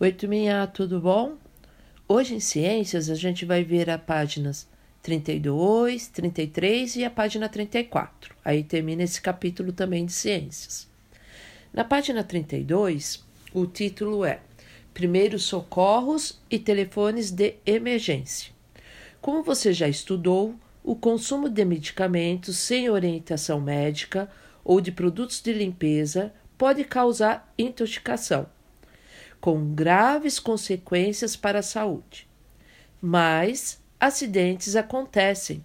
Oi, 0.00 0.10
turminha, 0.10 0.66
tudo 0.66 0.98
bom? 0.98 1.36
Hoje 2.08 2.34
em 2.34 2.40
Ciências 2.40 3.08
a 3.08 3.14
gente 3.14 3.44
vai 3.44 3.62
ver 3.62 3.88
as 3.88 4.02
páginas 4.02 4.66
32, 5.00 6.08
33 6.08 6.96
e 6.96 7.04
a 7.04 7.10
página 7.10 7.48
34. 7.48 8.34
Aí 8.44 8.64
termina 8.64 9.04
esse 9.04 9.20
capítulo 9.20 9.70
também 9.70 10.04
de 10.04 10.12
Ciências. 10.12 10.88
Na 11.72 11.84
página 11.84 12.24
32, 12.24 13.24
o 13.54 13.64
título 13.64 14.24
é 14.24 14.40
Primeiros 14.92 15.44
Socorros 15.44 16.40
e 16.50 16.58
Telefones 16.58 17.30
de 17.30 17.54
Emergência. 17.64 18.52
Como 19.20 19.44
você 19.44 19.72
já 19.72 19.88
estudou, 19.88 20.56
o 20.82 20.96
consumo 20.96 21.48
de 21.48 21.64
medicamentos 21.64 22.56
sem 22.56 22.90
orientação 22.90 23.60
médica 23.60 24.28
ou 24.64 24.80
de 24.80 24.90
produtos 24.90 25.40
de 25.40 25.52
limpeza 25.52 26.32
pode 26.58 26.82
causar 26.82 27.52
intoxicação 27.56 28.48
com 29.42 29.74
graves 29.74 30.38
consequências 30.38 31.34
para 31.34 31.58
a 31.58 31.64
saúde. 31.64 32.28
Mas 33.00 33.82
acidentes 33.98 34.76
acontecem 34.76 35.64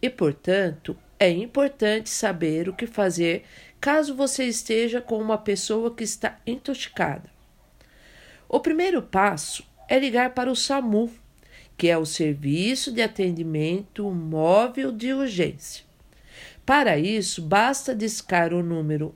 e, 0.00 0.08
portanto, 0.08 0.96
é 1.20 1.28
importante 1.28 2.08
saber 2.08 2.70
o 2.70 2.72
que 2.72 2.86
fazer 2.86 3.44
caso 3.78 4.14
você 4.14 4.44
esteja 4.44 5.02
com 5.02 5.20
uma 5.20 5.36
pessoa 5.36 5.94
que 5.94 6.02
está 6.02 6.38
intoxicada. 6.46 7.30
O 8.48 8.60
primeiro 8.60 9.02
passo 9.02 9.62
é 9.90 9.98
ligar 9.98 10.30
para 10.30 10.50
o 10.50 10.56
SAMU, 10.56 11.12
que 11.76 11.88
é 11.88 11.98
o 11.98 12.06
Serviço 12.06 12.90
de 12.90 13.02
Atendimento 13.02 14.10
Móvel 14.10 14.90
de 14.90 15.12
Urgência. 15.12 15.84
Para 16.64 16.96
isso, 16.98 17.42
basta 17.42 17.94
discar 17.94 18.54
o 18.54 18.62
número 18.62 19.14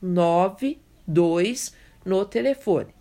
192 0.00 1.74
no 2.04 2.24
telefone. 2.24 2.99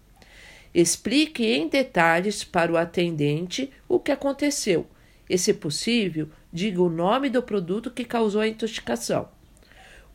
Explique 0.73 1.45
em 1.45 1.67
detalhes 1.67 2.43
para 2.43 2.71
o 2.71 2.77
atendente 2.77 3.71
o 3.87 3.99
que 3.99 4.11
aconteceu 4.11 4.87
e, 5.29 5.37
se 5.37 5.53
possível, 5.53 6.27
diga 6.51 6.81
o 6.81 6.89
nome 6.89 7.29
do 7.29 7.43
produto 7.43 7.91
que 7.91 8.03
causou 8.03 8.41
a 8.41 8.47
intoxicação. 8.47 9.29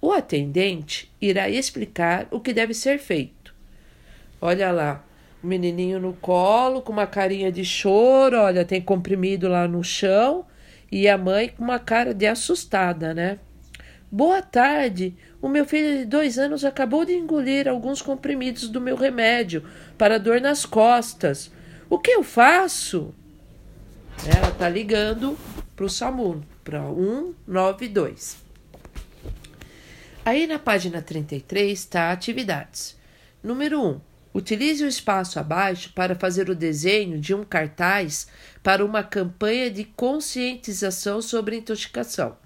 O 0.01 0.13
atendente 0.13 1.11
irá 1.21 1.49
explicar 1.49 2.27
o 2.31 2.41
que 2.41 2.53
deve 2.53 2.75
ser 2.75 2.99
feito. 2.99 3.55
Olha 4.41 4.71
lá, 4.71 5.05
o 5.43 5.47
menininho 5.47 6.01
no 6.01 6.13
colo, 6.13 6.83
com 6.83 6.93
uma 6.93 7.07
carinha 7.07 7.51
de 7.51 7.65
choro, 7.65 8.37
olha, 8.39 8.65
tem 8.65 8.81
comprimido 8.81 9.49
lá 9.49 9.67
no 9.67 9.83
chão, 9.83 10.45
e 10.91 11.09
a 11.09 11.17
mãe 11.17 11.49
com 11.49 11.65
uma 11.65 11.79
cara 11.79 12.13
de 12.13 12.27
assustada, 12.27 13.15
né? 13.15 13.39
Boa 14.17 14.41
tarde. 14.41 15.17
O 15.43 15.49
meu 15.49 15.65
filho 15.65 15.99
de 15.99 16.05
dois 16.05 16.39
anos 16.39 16.65
acabou 16.65 17.05
de 17.05 17.15
engolir 17.15 17.67
alguns 17.67 18.01
comprimidos 18.01 18.69
do 18.69 18.81
meu 18.81 18.95
remédio 18.95 19.69
para 19.99 20.21
dor 20.21 20.41
nas 20.41 20.65
costas. 20.65 21.51
O 21.91 21.99
que 21.99 22.13
eu 22.13 22.23
faço? 22.23 23.13
Ela 24.25 24.51
está 24.51 24.69
ligando 24.69 25.37
para 25.75 25.85
o 25.85 25.91
SAMU, 25.91 26.45
para 26.63 26.79
192. 26.87 28.37
Aí 30.25 30.47
na 30.47 30.61
página 30.61 31.03
33 31.03 31.77
está 31.77 32.13
atividades. 32.13 32.97
Número 33.43 33.85
1. 33.85 34.01
Utilize 34.33 34.85
o 34.85 34.89
espaço 34.89 35.41
abaixo 35.41 35.93
para 35.93 36.15
fazer 36.15 36.49
o 36.49 36.55
desenho 36.55 37.19
de 37.19 37.35
um 37.35 37.43
cartaz 37.43 38.29
para 38.63 38.85
uma 38.85 39.03
campanha 39.03 39.69
de 39.69 39.83
conscientização 39.83 41.21
sobre 41.21 41.57
intoxicação. 41.57 42.44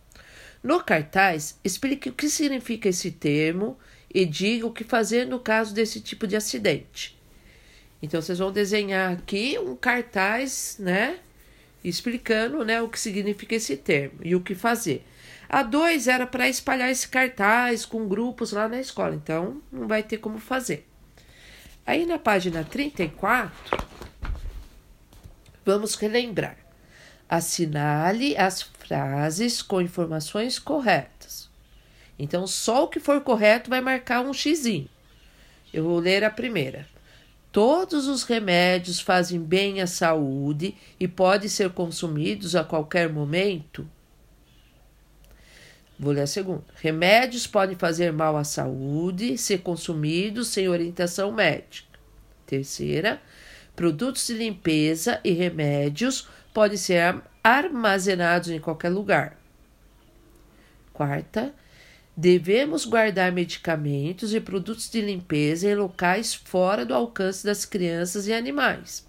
No 0.62 0.82
cartaz, 0.82 1.58
explique 1.62 2.08
o 2.08 2.12
que 2.12 2.28
significa 2.28 2.88
esse 2.88 3.10
termo 3.10 3.78
e 4.12 4.24
diga 4.24 4.66
o 4.66 4.72
que 4.72 4.84
fazer 4.84 5.26
no 5.26 5.38
caso 5.38 5.74
desse 5.74 6.00
tipo 6.00 6.26
de 6.26 6.36
acidente. 6.36 7.16
Então 8.02 8.20
vocês 8.20 8.38
vão 8.38 8.52
desenhar 8.52 9.12
aqui 9.12 9.58
um 9.58 9.74
cartaz, 9.76 10.76
né, 10.78 11.18
explicando, 11.82 12.64
né, 12.64 12.80
o 12.80 12.88
que 12.88 12.98
significa 12.98 13.54
esse 13.54 13.76
termo 13.76 14.20
e 14.22 14.34
o 14.34 14.40
que 14.40 14.54
fazer. 14.54 15.04
A 15.48 15.62
dois 15.62 16.08
era 16.08 16.26
para 16.26 16.48
espalhar 16.48 16.90
esse 16.90 17.08
cartaz 17.08 17.84
com 17.86 18.06
grupos 18.06 18.52
lá 18.52 18.68
na 18.68 18.80
escola, 18.80 19.14
então 19.14 19.62
não 19.72 19.88
vai 19.88 20.02
ter 20.02 20.18
como 20.18 20.38
fazer. 20.38 20.86
Aí 21.86 22.04
na 22.04 22.18
página 22.18 22.62
34, 22.64 23.50
vamos 25.64 25.94
relembrar. 25.94 26.67
Assinale 27.28 28.36
as 28.36 28.62
frases 28.62 29.60
com 29.60 29.80
informações 29.80 30.58
corretas. 30.58 31.48
Então, 32.18 32.46
só 32.46 32.84
o 32.84 32.88
que 32.88 32.98
for 32.98 33.20
correto 33.20 33.70
vai 33.70 33.80
marcar 33.80 34.24
um 34.24 34.32
xizinho. 34.32 34.88
Eu 35.72 35.84
vou 35.84 35.98
ler 35.98 36.24
a 36.24 36.30
primeira. 36.30 36.86
Todos 37.52 38.06
os 38.08 38.24
remédios 38.24 39.00
fazem 39.00 39.40
bem 39.40 39.80
à 39.80 39.86
saúde 39.86 40.74
e 40.98 41.06
podem 41.06 41.48
ser 41.48 41.70
consumidos 41.70 42.56
a 42.56 42.64
qualquer 42.64 43.12
momento. 43.12 43.88
Vou 45.98 46.12
ler 46.12 46.22
a 46.22 46.26
segunda. 46.26 46.64
Remédios 46.76 47.46
podem 47.46 47.76
fazer 47.76 48.12
mal 48.12 48.36
à 48.36 48.44
saúde, 48.44 49.36
ser 49.36 49.58
consumidos 49.58 50.48
sem 50.48 50.68
orientação 50.68 51.32
médica. 51.32 51.98
Terceira, 52.46 53.20
produtos 53.74 54.26
de 54.26 54.34
limpeza 54.34 55.20
e 55.24 55.32
remédios 55.32 56.28
podem 56.58 56.76
ser 56.76 57.22
armazenados 57.40 58.50
em 58.50 58.58
qualquer 58.58 58.88
lugar. 58.88 59.38
Quarta, 60.92 61.54
devemos 62.16 62.84
guardar 62.84 63.30
medicamentos 63.30 64.34
e 64.34 64.40
produtos 64.40 64.90
de 64.90 65.00
limpeza 65.00 65.70
em 65.70 65.76
locais 65.76 66.34
fora 66.34 66.84
do 66.84 66.92
alcance 66.92 67.46
das 67.46 67.64
crianças 67.64 68.26
e 68.26 68.32
animais. 68.32 69.06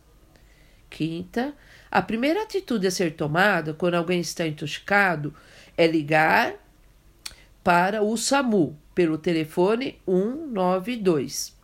Quinta, 0.91 1.55
a 1.89 2.03
primeira 2.03 2.43
atitude 2.43 2.85
a 2.85 2.91
ser 2.91 3.15
tomada 3.15 3.73
quando 3.73 3.95
alguém 3.95 4.19
está 4.19 4.45
intoxicado 4.45 5.33
é 5.75 5.87
ligar 5.87 6.53
para 7.63 8.03
o 8.03 8.15
SAMU 8.15 8.77
pelo 8.93 9.17
telefone 9.17 9.99
192. 10.05 11.57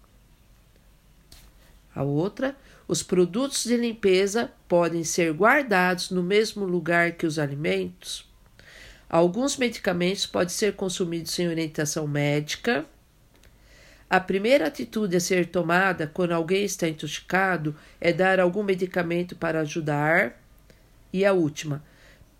A 1.94 2.02
outra, 2.02 2.58
os 2.88 3.02
produtos 3.02 3.64
de 3.64 3.76
limpeza 3.76 4.52
podem 4.68 5.04
ser 5.04 5.34
guardados 5.34 6.12
no 6.12 6.22
mesmo 6.22 6.66
lugar 6.66 7.14
que 7.14 7.26
os 7.26 7.40
alimentos. 7.40 8.30
Alguns 9.10 9.58
medicamentos 9.58 10.26
podem 10.26 10.50
ser 10.50 10.76
consumidos 10.76 11.32
sem 11.32 11.48
orientação 11.48 12.08
médica. 12.08 12.86
A 14.10 14.20
primeira 14.20 14.68
atitude 14.68 15.16
a 15.16 15.20
ser 15.20 15.48
tomada 15.48 16.08
quando 16.08 16.32
alguém 16.32 16.64
está 16.64 16.88
intoxicado 16.88 17.76
é 18.00 18.14
dar 18.14 18.40
algum 18.40 18.62
medicamento 18.62 19.36
para 19.36 19.62
ajudar. 19.62 20.40
E 21.12 21.26
a 21.26 21.34
última, 21.34 21.84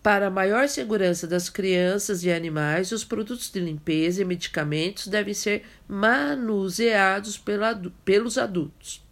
para 0.02 0.30
maior 0.30 0.68
segurança 0.68 1.26
das 1.26 1.48
crianças 1.48 2.22
e 2.22 2.30
animais, 2.30 2.92
os 2.92 3.04
produtos 3.04 3.50
de 3.50 3.58
limpeza 3.58 4.22
e 4.22 4.24
medicamentos 4.24 5.08
devem 5.08 5.34
ser 5.34 5.64
manuseados 5.88 7.36
pela, 7.38 7.80
pelos 8.04 8.38
adultos. 8.38 9.05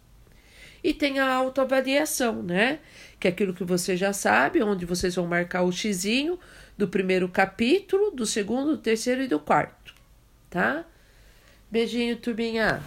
E 0.85 0.93
tem 0.93 1.17
a 1.17 1.33
autoavaliação, 1.33 2.43
né? 2.43 2.77
Que 3.19 3.27
é 3.27 3.31
aquilo 3.31 3.55
que 3.55 3.63
você 3.63 3.97
já 3.97 4.13
sabe, 4.13 4.61
onde 4.61 4.85
vocês 4.85 5.15
vão 5.15 5.25
marcar 5.25 5.63
o 5.63 5.71
xizinho 5.71 6.39
do 6.77 6.87
primeiro 6.87 7.27
capítulo, 7.27 8.11
do 8.11 8.23
segundo, 8.23 8.73
do 8.73 8.77
terceiro 8.77 9.23
e 9.23 9.27
do 9.27 9.39
quarto, 9.39 9.95
tá? 10.47 10.85
Beijinho, 11.71 12.17
turminha. 12.17 12.83